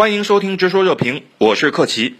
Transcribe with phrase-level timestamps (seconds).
[0.00, 2.16] 欢迎收听《直说热评》，我是克奇。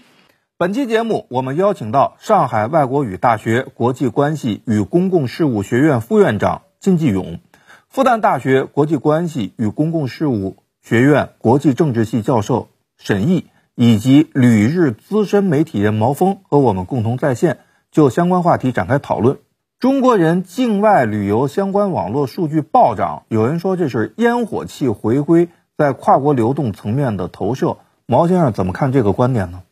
[0.59, 7.41] 本期节目，我们邀请到上海外国语大学国际关系与公共事务学院副院长金继勇，
[7.89, 13.47] 复旦大学国际关系与公共事务学院国际政治系教授沈毅，
[13.77, 17.61] 以及旅日资深媒体人毛峰和我们共同在线
[17.91, 19.39] 就相关话题展开讨论。
[19.79, 25.49] 中国人境外旅游相关网络数据暴涨，有人说这是烟火气回归。
[25.81, 29.63] 在跨国流动层面的投射，毛先生怎么看这个观点呢？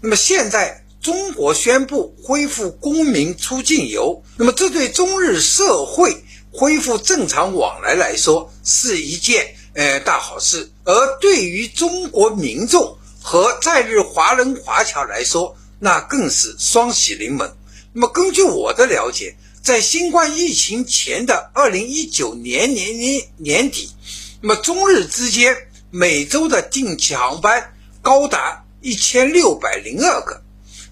[0.00, 6.16] 那么现在中国宣布恢复公民出境游，那么这对中日社会
[6.50, 17.52] 恢复正常往来来说是一件呃大好事，而对于中国民众和在日华人华侨来说，那更是双喜临门。
[17.92, 23.90] 那么根据我的了解，在新冠疫情前的二零一九年年年年底。
[24.42, 25.54] 那么中日之间
[25.90, 30.42] 每周的定期航班高达一千六百零二个，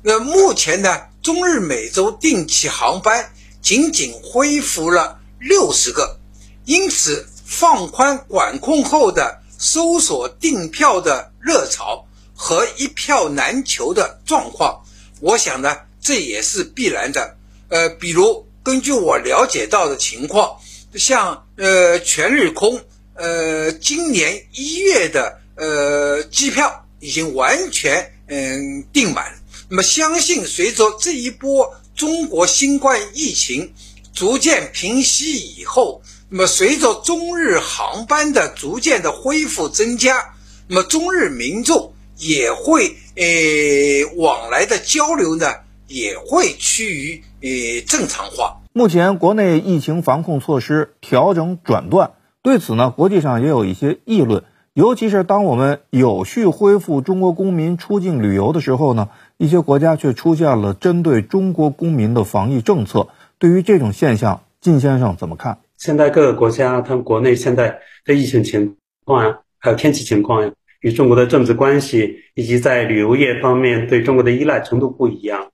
[0.03, 3.33] 那目前呢，中日每周定期航班
[3.63, 6.19] 仅仅恢复了六十个，
[6.67, 14.85] 因此放宽管控后的搜索订票的热潮和一票难求的状况，
[15.21, 17.39] 我想呢，这也是必然的。
[17.69, 20.59] 呃，比如根据我了解到的情况，
[20.97, 22.83] 像呃全日空。
[23.19, 29.35] 呃，今年一月的呃机票已经完全嗯订满。
[29.69, 33.75] 那么，相信随着这一波中国新冠疫情
[34.15, 40.35] 逐渐平息以后，那么随着中日航班的逐渐的恢复增加，
[40.69, 45.53] 那么中日民众也会呃往来的交流呢
[45.89, 48.61] 也会趋于呃正常化。
[48.73, 52.13] 目前国内疫情防控措施调整转段。
[52.43, 63.09] 对此呢，国际上也有一些议论，尤其是当我们有序恢复中国公民出境旅游的时候呢，一些国家却出现了针对中国公民的防疫政策。
[63.39, 65.59] 对于这种现象，靳先生怎么看？
[65.77, 70.51] 现在各个国家，他们国内现在的疫情情况呀，还有天气情况呀，
[70.81, 75.49] 与中国的政治关系以及在旅游业方面对中国的依赖程度不一样，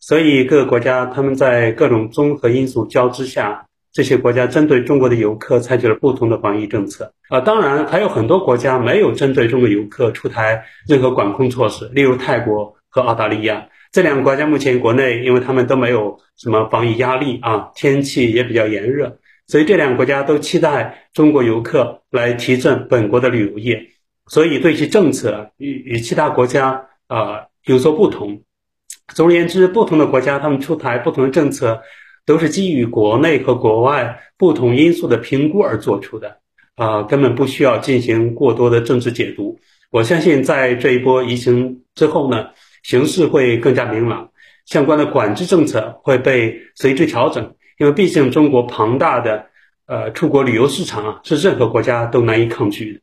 [0.00, 3.66] 所以各个国家他们在各种综合因素交织下。
[3.92, 19.18] 这些国家针对中国的游客采取了不同的防疫政策啊，当然还有很多国家没有针对中国游客出台任何管控措施，例如泰国和澳大利亚这两个国家目前国内，因为他们都没有什么防疫压力啊，天气也比较炎热，
[19.48, 23.88] 所以这两个国家都期待中国游客来提振本国的旅游业，
[24.28, 28.42] 所以对其政策与与其他国家啊有所不同。
[29.08, 31.82] 总而言之，不同的国家他们出台不同的政策。
[32.26, 36.38] 都是基于国内和国外不同因素的评估而做出的，
[36.76, 39.58] 啊，根本不需要进行过多的政治解读。
[39.90, 42.50] 我相信在这一波疫情之后呢，
[42.82, 44.30] 形势会更加明朗，
[44.64, 47.54] 相关的管制政策会被随之调整。
[47.78, 49.46] 因为毕竟中国庞大的
[49.86, 53.00] 呃出国旅游市场啊，是任何国家都难以抗拒的。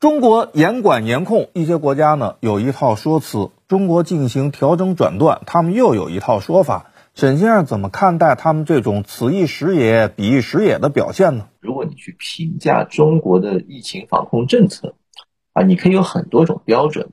[0.00, 6.92] 中国严管严控，一些国家呢有一套说辞；中国进行调整转段，他们又有一套说法。
[7.16, 11.48] 沈先生怎么看待他们这种此一时也彼一时也的表现呢？
[11.60, 14.96] 如果你去评价中国的疫情防控政策，
[15.54, 17.08] 啊，你可以有很多种标准。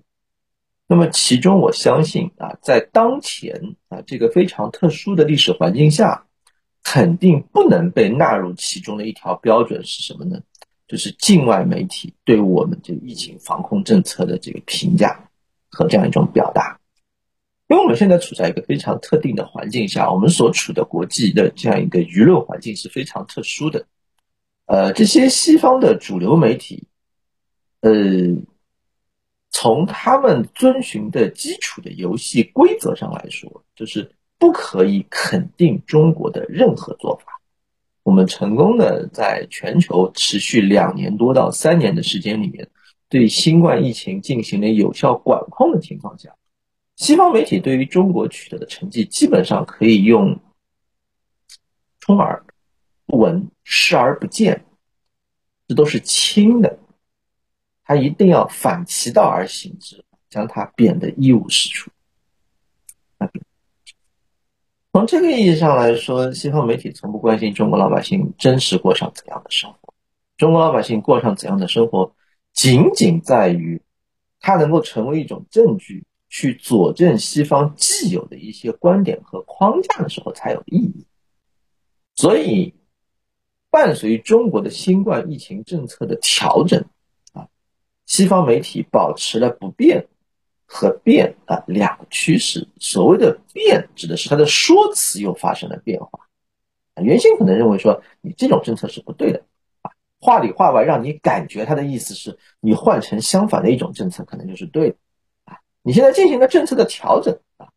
[0.88, 6.26] 那么其中，我相信啊，在当前啊这个非常特殊的历史环境下，
[6.84, 10.42] 肯定不能被纳入其中的一条标准是什么呢？
[10.86, 15.30] 就是境外媒体对我们这个疫情防控政策的这个评价
[15.72, 16.82] 和这样一种表达。
[17.74, 23.88] 因为我们现在处在一个非常特定的环境下，我们所处的国际的这样一个舆论环境是非常特殊的。
[24.68, 26.84] 呃，这些西方的主流媒体，
[27.80, 27.92] 呃，
[29.50, 37.42] 从他们遵循的基础的游戏规则上来说，就是不可以肯定中国的任何做法。
[38.04, 42.70] 我们成功的在全球持续两年多到三年的时间里面，
[43.10, 46.36] 对新冠疫情进行了有效管控的情况下。
[47.04, 50.40] 西方媒体对于中国取得的成绩，基本上可以用
[52.00, 52.46] “充耳
[53.06, 54.64] 不闻，视而不见”，
[55.68, 56.80] 这都是轻的。
[57.84, 61.92] 他一定要反其道而行之，将它贬得一无是处。
[64.94, 69.94] 从这个意义上来说，西方媒体从不关心中国老百姓真实过上怎样的生活。
[70.38, 72.16] 中国老百姓过上怎样的生活，
[72.54, 73.82] 仅仅在于
[74.40, 76.06] 它能够成为一种证据。
[76.36, 81.06] 去佐证西方既有的一些观点和框架的时候才有意义。
[82.16, 82.74] 所以，
[83.70, 86.84] 伴随中国的新冠疫情政策的调整，
[87.34, 87.48] 啊，
[88.08, 90.08] 西方媒体保持了不变
[90.66, 92.68] 和变啊两个趋势。
[92.80, 96.10] 所谓的变，指的是它的说辞又发生了变化。
[96.96, 99.46] 原先可能认为说你这种政策是不对的
[99.84, 104.96] 啊，话里话外让你感觉他的意思是你换成相反的一种政策可能就是对的。
[105.84, 107.68] 你现在进行了政策的调整啊，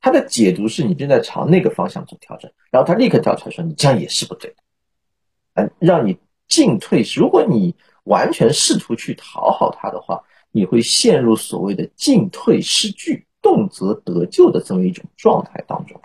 [0.00, 4.56] 他的解读是你正在朝那个方向做调整，然后他立刻跳出来说你这样也是不对的，
[5.54, 6.18] 嗯，让你
[6.48, 7.02] 进退。
[7.16, 7.74] 如果你
[8.04, 16.00] 完全试图去讨好他的话，你会陷入所谓的进退失据、动则得咎的这么一种状态当中。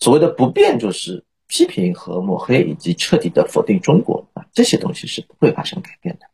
[0.00, 1.24] 所谓的不变就是。
[1.48, 6.24] 批评和抹黑，以及彻底的否定中国啊，这些东西是不会发生改变的。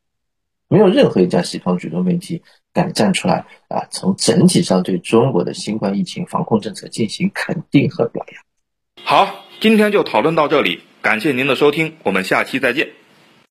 [0.69, 2.43] 没有任何一家西方主流媒体
[2.73, 8.43] 敢站出来啊，从整体上对中国的新冠疫情防控政策进行肯定和表扬。
[9.03, 12.98] 好，今天就讨论到这里，感谢您的收听，我们下期再见。